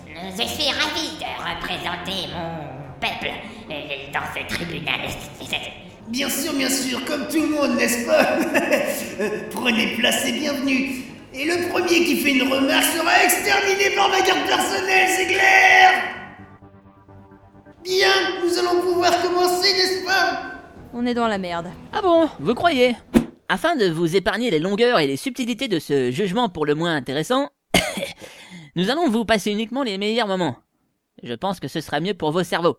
[0.06, 3.32] Je suis ravi de représenter mon peuple
[4.12, 5.00] dans ce tribunal.
[6.08, 8.38] Bien sûr, bien sûr, comme tout le monde, n'est-ce pas
[9.20, 11.02] Euh, Prenez place et bienvenue.
[11.34, 15.90] Et le premier qui fait une remarque sera exterminé par ma garde personnelle, c'est clair
[17.82, 18.08] Bien,
[18.44, 20.52] nous allons pouvoir commencer, n'est-ce pas?
[20.94, 21.66] On est dans la merde.
[21.92, 22.94] Ah bon Vous croyez?
[23.48, 26.94] Afin de vous épargner les longueurs et les subtilités de ce jugement pour le moins
[26.94, 27.50] intéressant,
[28.76, 30.56] nous allons vous passer uniquement les meilleurs moments.
[31.24, 32.76] Je pense que ce sera mieux pour vos cerveaux.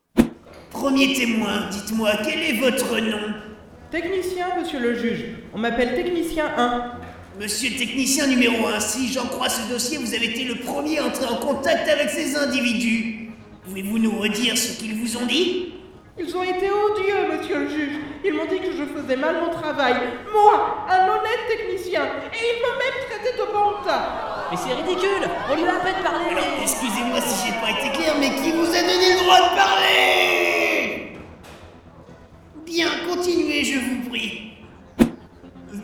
[0.71, 3.33] Premier témoin, dites-moi, quel est votre nom
[3.91, 5.25] Technicien, monsieur le juge.
[5.53, 6.91] On m'appelle Technicien 1.
[7.39, 11.05] Monsieur technicien numéro 1, si j'en crois ce dossier, vous avez été le premier à
[11.05, 13.29] entrer en contact avec ces individus.
[13.65, 15.73] Pouvez-vous nous redire ce qu'ils vous ont dit
[16.19, 17.95] Ils ont été odieux, monsieur le juge.
[18.23, 19.95] Ils m'ont dit que je faisais mal mon travail.
[20.31, 22.03] Moi, un honnête technicien.
[22.31, 24.47] Et ils m'ont même traité de bon tas.
[24.51, 27.97] Mais c'est ridicule On lui a à peine parlé Alors, excusez-moi si j'ai pas été
[27.97, 30.18] clair, mais qui vous a donné le droit de parler
[32.69, 34.51] Bien, continuez, je vous prie.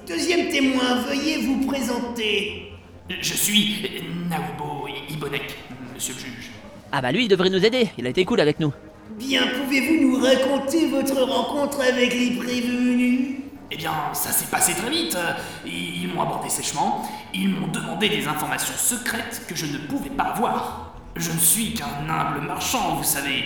[0.08, 2.74] Deuxième témoin, veuillez vous présenter.
[3.10, 3.89] Je suis
[4.30, 5.56] Naobo Ibonek,
[5.95, 6.52] monsieur le juge.
[6.91, 8.71] Ah bah lui, il devrait nous aider, il a été cool avec nous.
[9.17, 13.38] Bien, pouvez-vous nous raconter votre rencontre avec les prévenus?
[13.71, 15.17] Eh bien, ça s'est passé très vite.
[15.65, 17.10] Ils ils m'ont abordé sèchement.
[17.34, 20.93] Ils m'ont demandé des informations secrètes que je ne pouvais pas avoir.
[21.15, 23.45] Je ne suis qu'un humble marchand, vous savez.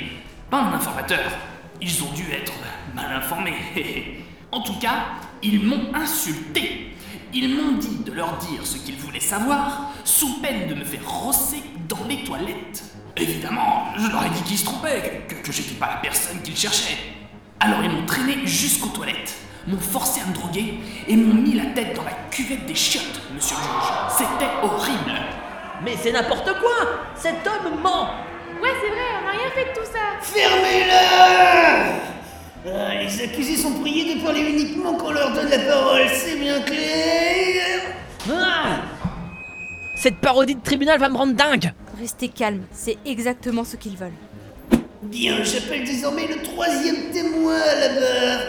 [0.49, 1.32] Pas un informateur.
[1.81, 2.53] Ils ont dû être
[2.93, 3.55] mal informés.
[4.51, 5.05] en tout cas,
[5.41, 6.93] ils m'ont insulté.
[7.33, 11.07] Ils m'ont dit de leur dire ce qu'ils voulaient savoir, sous peine de me faire
[11.07, 12.83] rosser dans les toilettes.
[13.15, 16.57] Évidemment, je leur ai dit qu'ils se trompaient, que, que j'étais pas la personne qu'ils
[16.57, 16.97] cherchaient.
[17.59, 19.35] Alors ils m'ont traîné jusqu'aux toilettes,
[19.67, 23.21] m'ont forcé à me droguer et m'ont mis la tête dans la cuvette des chiottes,
[23.33, 24.17] monsieur le juge.
[24.17, 25.19] C'était horrible.
[25.83, 26.71] Mais c'est n'importe quoi
[27.15, 28.11] Cet homme ment
[28.62, 30.00] Ouais, c'est vrai, on n'a rien fait de tout ça.
[30.22, 31.00] Fermez-le
[32.67, 36.36] Ah, Les accusés sont priés de parler uniquement quand on leur donne la parole, c'est
[36.38, 37.82] bien clair
[38.32, 38.82] Ah
[39.95, 44.12] Cette parodie de tribunal va me rendre dingue Restez calme, c'est exactement ce qu'ils veulent.
[45.02, 48.41] Bien, j'appelle désormais le troisième témoin à la barre.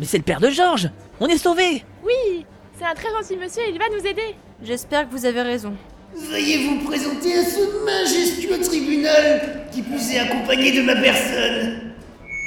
[0.00, 2.44] Mais c'est le père de Georges On est sauvés Oui,
[2.78, 4.34] c'est un très gentil monsieur, il va nous aider.
[4.62, 5.74] J'espère que vous avez raison.
[6.14, 11.92] Veuillez vous présenter à ce majestueux tribunal qui plus est accompagné de ma personne.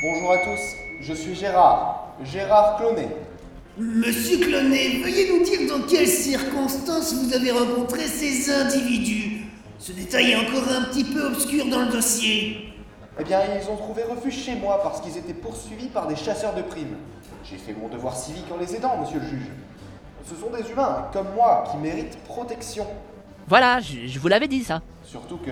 [0.04, 0.62] Bonjour à tous,
[1.02, 3.08] je suis Gérard, Gérard Clonet.
[3.76, 9.48] Monsieur Clonet, veuillez nous dire dans quelles circonstances vous avez rencontré ces individus.
[9.80, 12.72] Ce détail est encore un petit peu obscur dans le dossier.
[13.20, 16.54] Eh bien, ils ont trouvé refuge chez moi parce qu'ils étaient poursuivis par des chasseurs
[16.54, 16.98] de primes.
[17.44, 19.48] J'ai fait mon devoir civique en les aidant, monsieur le juge.
[20.24, 22.86] Ce sont des humains, comme moi, qui méritent protection.
[23.48, 24.82] Voilà, je, je vous l'avais dit ça.
[25.04, 25.52] Surtout que.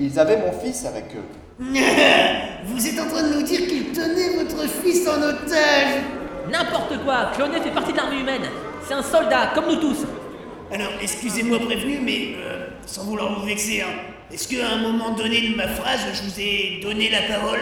[0.00, 1.24] Ils avaient mon fils avec eux.
[2.64, 6.00] Vous êtes en train de nous dire qu'ils tenaient votre fils en otage
[6.50, 8.42] N'importe quoi Clonet fait partie de l'armée humaine
[8.86, 9.98] C'est un soldat, comme nous tous
[10.72, 13.92] Alors, excusez-moi prévenu, mais euh, sans vouloir vous vexer, hein,
[14.32, 17.60] Est-ce qu'à un moment donné de ma phrase, je vous ai donné la parole?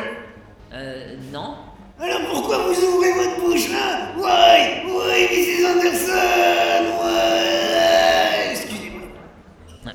[0.73, 1.55] Euh, non.
[2.01, 4.13] Alors pourquoi vous ouvrez votre bouche là?
[4.17, 5.67] Ouais, ouais, Mrs.
[5.77, 6.85] Anderson?
[7.03, 8.28] Ouais.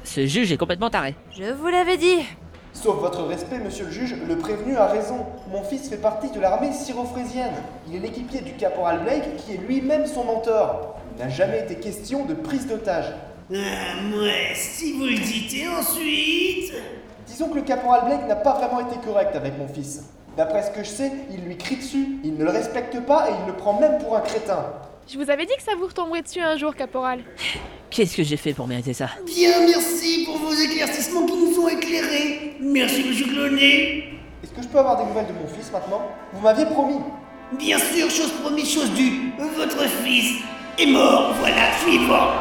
[0.03, 1.15] Ce juge est complètement taré.
[1.31, 2.19] Je vous l'avais dit.
[2.73, 5.25] Sauf votre respect, monsieur le juge, le prévenu a raison.
[5.51, 7.53] Mon fils fait partie de l'armée syrophésienne.
[7.87, 10.97] Il est l'équipier du caporal Blake qui est lui-même son mentor.
[11.15, 13.13] Il n'a jamais été question de prise d'otage.
[13.53, 16.73] Ah, ouais, si vous le dites, et ensuite?
[17.27, 20.09] Disons que le caporal Blake n'a pas vraiment été correct avec mon fils.
[20.35, 23.33] D'après ce que je sais, il lui crie dessus, il ne le respecte pas et
[23.39, 24.65] il le prend même pour un crétin.
[25.07, 27.19] Je vous avais dit que ça vous retomberait dessus un jour, caporal.
[27.89, 31.67] Qu'est-ce que j'ai fait pour mériter ça Bien, merci pour vos éclaircissements qui nous ont
[31.67, 32.55] éclairés.
[32.61, 34.05] Merci, monsieur Clonet.
[34.43, 36.01] Est-ce que je peux avoir des nouvelles de mon fils maintenant?
[36.31, 36.99] Vous m'aviez promis.
[37.59, 39.31] Bien sûr, chose promise, chose due.
[39.55, 40.41] Votre fils
[40.79, 42.31] est mort, voilà, suivant.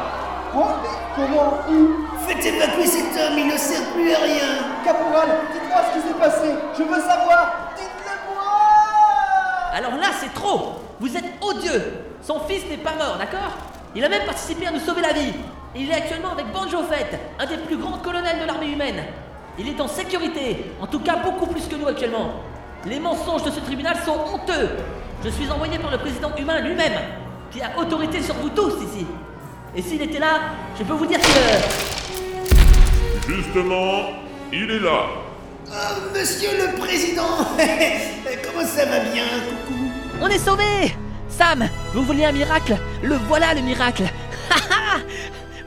[0.53, 0.83] Quoi?
[1.17, 1.59] Comment?
[1.71, 2.07] Où?
[2.27, 4.85] Faites évacuer cet homme, il ne sert plus à rien.
[4.85, 6.49] Caporal, dites-moi ce qui s'est passé.
[6.79, 7.73] Je veux savoir.
[7.77, 8.45] Dites-le moi
[9.75, 11.83] Alors là, c'est trop Vous êtes odieux
[12.23, 13.59] Son fils n'est pas mort, d'accord?
[13.97, 15.33] Il a même participé à nous sauver la vie
[15.75, 19.03] Il est actuellement avec Banjo Fett, un des plus grands colonels de l'armée humaine.
[19.59, 22.35] Il est en sécurité, en tout cas beaucoup plus que nous actuellement.
[22.87, 24.69] Les mensonges de ce tribunal sont honteux.
[25.25, 27.01] Je suis envoyé par le président humain lui-même,
[27.51, 29.05] qui a autorité sur vous tous ici.
[29.75, 31.27] Et s'il était là, je peux vous dire que...
[33.29, 34.03] Justement,
[34.53, 35.07] il est là.
[35.67, 37.39] Oh, monsieur le président
[38.45, 39.25] Comment ça va bien,
[39.67, 40.02] coucou?
[40.23, 40.95] On est sauvés.
[41.29, 42.77] Sam, vous vouliez un miracle?
[43.03, 44.05] Le voilà le miracle.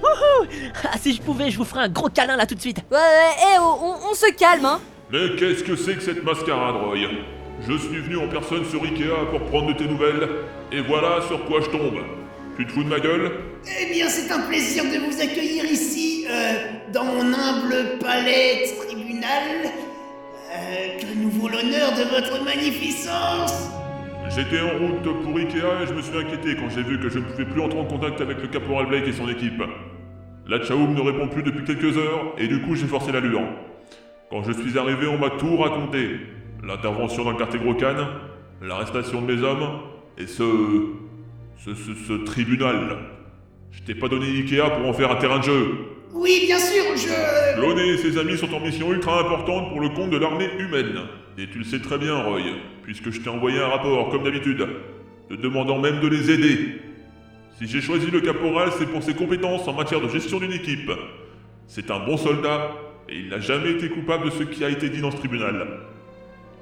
[0.02, 0.48] Wouhou.
[0.84, 2.78] Ah, Si je pouvais, je vous ferais un gros câlin là tout de suite.
[2.90, 4.80] Ouais, ouais, eh, oh, on, on se calme, hein.
[5.12, 6.98] Mais qu'est-ce que c'est que cette mascarade, Roy?
[7.68, 10.30] Je suis venu en personne sur Ikea pour prendre de tes nouvelles,
[10.72, 12.00] et voilà sur quoi je tombe.
[12.58, 13.32] Tu te fous de ma gueule?
[13.82, 16.54] Eh bien, c'est un plaisir de vous accueillir ici, euh,
[16.94, 19.72] dans mon humble palais tribunal.
[20.54, 23.68] Euh, que nous vaut l'honneur de votre magnificence
[24.30, 27.20] J'étais en route pour Ikea et je me suis inquiété quand j'ai vu que je
[27.20, 29.62] ne pouvais plus entrer en contact avec le caporal Blake et son équipe.
[30.48, 33.42] La Chaoum ne répond plus depuis quelques heures et du coup j'ai forcé l'allure.
[34.30, 36.20] Quand je suis arrivé, on m'a tout raconté.
[36.64, 37.96] L'intervention dans le quartier Grocan,
[38.62, 39.80] l'arrestation de mes hommes
[40.18, 40.44] et ce...
[41.58, 42.98] ce, ce, ce tribunal.
[43.72, 45.76] Je t'ai pas donné Ikea pour en faire un terrain de jeu.
[46.14, 47.56] Oui, bien sûr, je...
[47.60, 51.02] Cloné et ses amis sont en mission ultra importante pour le compte de l'armée humaine.
[51.38, 52.42] Et tu le sais très bien, Roy,
[52.84, 54.66] puisque je t'ai envoyé un rapport, comme d'habitude,
[55.30, 56.82] te demandant même de les aider.
[57.58, 60.92] Si j'ai choisi le caporal, c'est pour ses compétences en matière de gestion d'une équipe.
[61.68, 62.72] C'est un bon soldat,
[63.10, 65.68] et il n'a jamais été coupable de ce qui a été dit dans ce tribunal.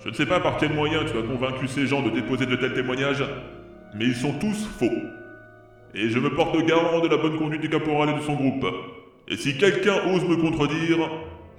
[0.04, 2.56] Je ne sais pas par quel moyen tu as convaincu ces gens de déposer de
[2.56, 3.24] tels témoignages,
[3.96, 4.92] mais ils sont tous faux.
[5.94, 8.66] Et je me porte garant de la bonne conduite du caporal et de son groupe.
[9.28, 11.10] Et si quelqu'un ose me contredire,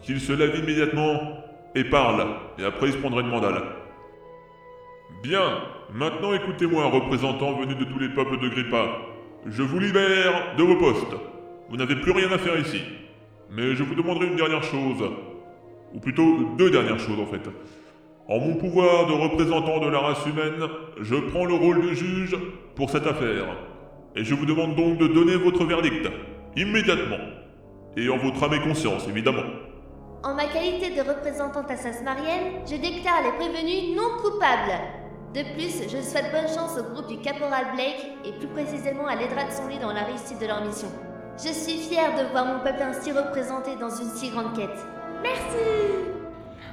[0.02, 1.43] qu'il se lève immédiatement
[1.74, 2.26] et parle,
[2.58, 3.62] et après il se prendra une mandale.
[5.22, 5.58] Bien,
[5.92, 8.98] maintenant écoutez-moi, représentant venu de tous les peuples de Grippa.
[9.46, 11.16] Je vous libère de vos postes.
[11.70, 12.82] Vous n'avez plus rien à faire ici.
[13.50, 15.02] Mais je vous demanderai une dernière chose.
[15.94, 17.48] Ou plutôt deux dernières choses en fait.
[18.26, 20.68] En mon pouvoir de représentant de la race humaine,
[21.00, 22.36] je prends le rôle de juge
[22.74, 23.44] pour cette affaire.
[24.16, 26.08] Et je vous demande donc de donner votre verdict.
[26.56, 27.18] Immédiatement.
[27.96, 29.44] Et en votre âme et conscience, évidemment.
[30.24, 34.80] En ma qualité de représentante à Sainte-Marienne, je déclare les prévenus non coupables.
[35.34, 39.16] De plus, je souhaite bonne chance au groupe du caporal Blake et plus précisément à
[39.16, 40.88] l'Edra de son lit dans la réussite de leur mission.
[41.36, 44.86] Je suis fière de voir mon peuple ainsi représenté dans une si grande quête.
[45.22, 46.08] Merci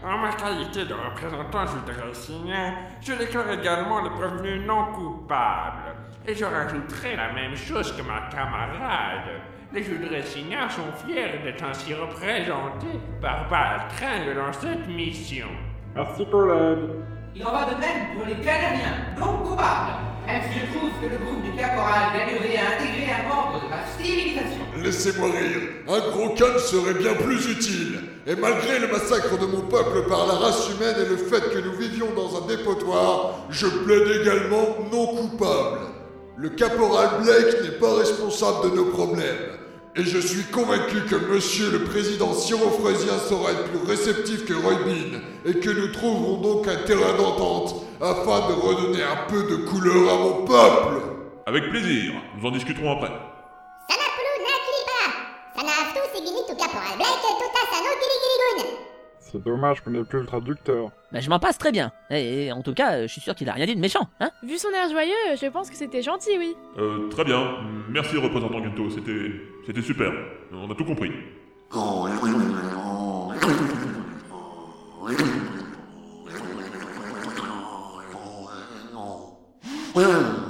[0.01, 5.93] En ma qualité de représentant, je voudrais signer, je déclare également les prévenus non coupables.
[6.25, 9.41] Et je rajouterai la même chose que ma camarade.
[9.73, 15.47] Les jurés signants sont fiers d'être ainsi représentés par Baltringue dans cette mission.
[15.95, 16.89] Merci, collègue.
[17.33, 19.93] Il en va de même pour les Canadiens non coupables.
[20.27, 23.85] Ainsi, je trouve que le groupe du caporal gagnerait à intégrer un membre de la
[23.97, 24.61] civilisation.
[24.75, 25.61] Laissez-moi rire.
[25.87, 28.01] Un gros canne serait bien plus utile.
[28.27, 31.59] Et malgré le massacre de mon peuple par la race humaine et le fait que
[31.59, 35.79] nous vivions dans un dépotoir, je plaide également non coupable.
[36.35, 39.60] Le caporal Blake n'est pas responsable de nos problèmes.
[39.95, 44.75] Et je suis convaincu que monsieur le président syrophrésien saura être plus réceptif que Roy
[44.85, 49.57] Bean et que nous trouverons donc un terrain d'entente afin de redonner un peu de
[49.67, 51.01] couleur à mon peuple.
[51.45, 53.11] Avec plaisir, nous en discuterons après.
[59.19, 60.89] C'est dommage qu'on ait plus le traducteur.
[61.11, 61.93] Bah, je m'en passe très bien.
[62.09, 64.29] Et, et en tout cas, je suis sûr qu'il a rien dit de méchant, hein?
[64.43, 66.55] Vu son air joyeux, je pense que c'était gentil, oui.
[66.77, 67.55] Euh, très bien.
[67.91, 68.89] Merci, représentant Gunto.
[68.89, 69.31] C'était.
[69.65, 70.11] C'était super.
[70.53, 71.11] On a tout compris.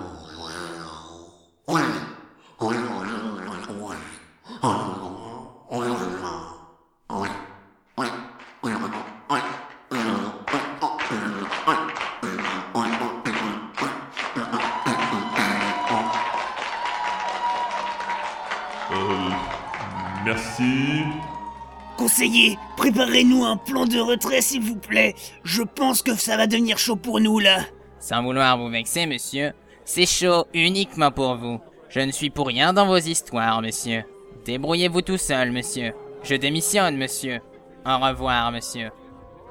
[23.12, 25.14] préparez-nous un plan de retrait s'il vous plaît.
[25.44, 27.60] Je pense que ça va devenir chaud pour nous là.
[28.00, 29.52] Sans vouloir vous vexer, monsieur,
[29.84, 31.60] c'est chaud uniquement pour vous.
[31.90, 34.04] Je ne suis pour rien dans vos histoires, monsieur.
[34.46, 35.94] Débrouillez-vous tout seul, monsieur.
[36.24, 37.42] Je démissionne, monsieur.
[37.86, 38.92] Au revoir, monsieur.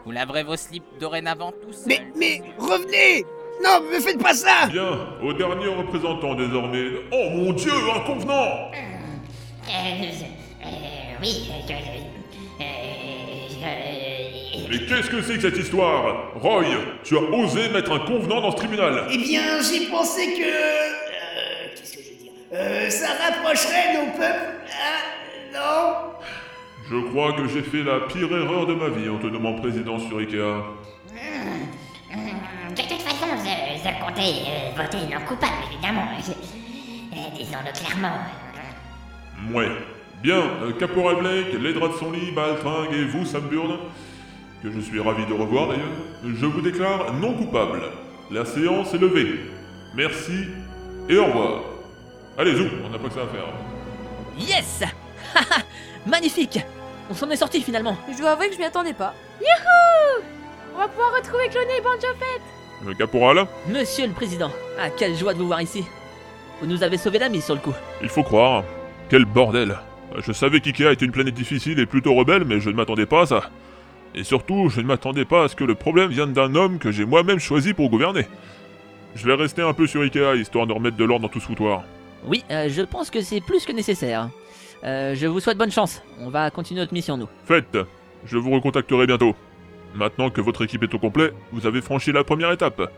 [0.07, 1.85] Vous laverez vos slips dorénavant tout seul.
[1.87, 3.27] Mais, mais, revenez
[3.63, 6.87] Non, me faites pas ça Bien, au dernier représentant désormais.
[7.13, 10.71] Oh mon dieu, un convenant Euh, euh,
[11.21, 12.00] oui, euh, euh, euh,
[14.71, 16.31] Mais qu'est-ce que c'est que cette histoire?
[16.37, 16.65] Roy,
[17.05, 20.43] tu as osé mettre un convenant dans ce tribunal Eh bien, j'ai pensé que...
[20.43, 22.33] euh, Qu'est-ce que je veux dire?
[22.53, 24.55] Euh, ça rapprocherait nos peuples...
[24.71, 26.13] Ah, non?
[26.89, 29.99] Je crois que j'ai fait la pire erreur de ma vie en te nommant président
[29.99, 30.37] sur Ikea.
[30.39, 30.63] euh,
[32.71, 36.07] de toute façon, je, je comptais euh, voter non coupable, évidemment.
[36.29, 38.19] Euh, Disons-le clairement.
[39.53, 39.69] Ouais.
[40.23, 43.79] Bien, euh, Caporal Blake, Ledra de son lit, Baltringue et vous, Sam Burn,
[44.63, 45.87] que je suis ravi de revoir d'ailleurs,
[46.25, 47.81] je vous déclare non coupable.
[48.31, 49.41] La séance est levée.
[49.95, 50.47] Merci
[51.09, 51.63] et au revoir.
[52.39, 53.49] Allez, zou, on n'a pas que ça à faire.
[54.39, 54.83] Yes
[55.35, 55.63] Haha
[56.07, 56.61] Magnifique
[57.11, 57.97] On s'en est sorti finalement.
[58.13, 59.15] Je dois avouer que je m'y attendais pas.
[59.41, 60.25] Youhou
[60.75, 62.43] On va pouvoir retrouver Cloné et Banjo Fett
[62.87, 63.47] Le caporal?
[63.69, 65.85] Monsieur le Président, ah quelle joie de vous voir ici.
[66.61, 67.75] Vous nous avez sauvé la mise sur le coup.
[68.03, 68.65] Il faut croire.
[69.09, 69.77] Quel bordel.
[70.19, 73.23] Je savais qu'Ikea était une planète difficile et plutôt rebelle, mais je ne m'attendais pas
[73.23, 73.51] à ça.
[74.15, 76.91] Et surtout, je ne m'attendais pas à ce que le problème vienne d'un homme que
[76.91, 78.27] j'ai moi-même choisi pour gouverner.
[79.15, 81.47] Je vais rester un peu sur Ikea, histoire de remettre de l'ordre dans tout ce
[81.47, 81.85] foutoir.
[82.27, 84.29] Oui, euh, je pense que c'est plus que nécessaire.
[84.85, 86.03] Euh, je vous souhaite bonne chance.
[86.21, 87.29] On va continuer notre mission, nous.
[87.45, 87.79] Faites
[88.25, 89.35] Je vous recontacterai bientôt.
[89.95, 92.91] Maintenant que votre équipe est au complet, vous avez franchi la première étape.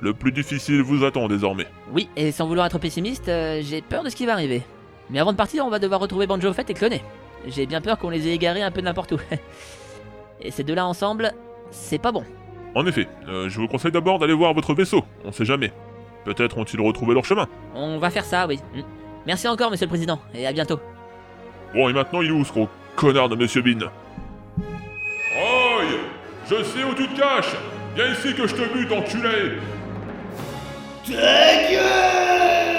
[0.00, 1.66] Le plus difficile vous attend désormais.
[1.92, 4.62] Oui, et sans vouloir être pessimiste, euh, j'ai peur de ce qui va arriver.
[5.10, 7.02] Mais avant de partir, on va devoir retrouver Banjo Fett et Cloné.
[7.46, 9.18] J'ai bien peur qu'on les ait égarés un peu n'importe où.
[10.40, 11.32] et ces deux-là ensemble,
[11.70, 12.24] c'est pas bon.
[12.74, 15.72] En effet, euh, je vous conseille d'abord d'aller voir votre vaisseau, on sait jamais.
[16.24, 17.46] Peut-être ont-ils retrouvé leur chemin.
[17.74, 18.58] On va faire ça, oui.
[18.74, 18.80] Mm.
[19.26, 20.80] Merci encore, monsieur le président, et à bientôt.
[21.74, 23.86] Bon, et maintenant il est où ce gros connard de Monsieur Bean?
[25.36, 25.84] Roy
[26.48, 27.56] Je sais où tu te caches
[27.96, 29.58] Viens ici que je te bute, enculé
[31.06, 32.74] Ta gueule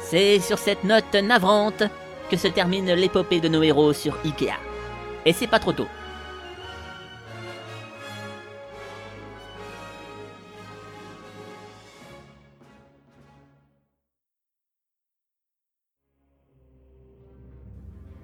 [0.00, 1.82] C'est sur cette note navrante
[2.30, 4.58] que se termine l'épopée de nos héros sur Ikea.
[5.26, 5.88] Et c'est pas trop tôt.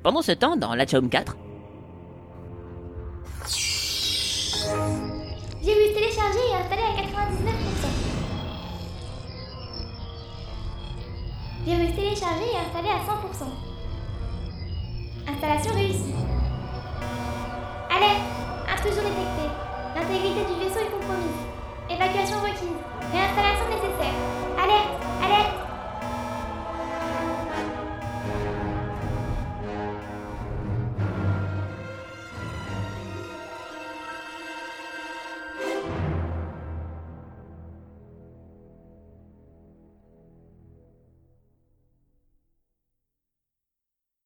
[0.02, 1.36] Pendant ce temps, dans l'Achaum 4,
[5.62, 7.30] J'ai vu télécharger et installer à 99%.
[11.64, 13.79] Virus téléchargé et installé à 100%.
[15.42, 16.14] Installation réussie.
[17.88, 18.20] Alerte
[18.70, 19.48] Intrusion détectée.
[19.96, 21.40] L'intégrité du vaisseau est compromise.
[21.88, 22.76] Évacuation requise.
[23.10, 24.12] Réinstallation nécessaire.
[24.62, 25.59] Alerte